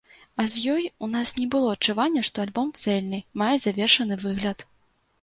[0.43, 4.71] А з ёй у нас не было адчування, што альбом цэльны, мае завершаны выгляд.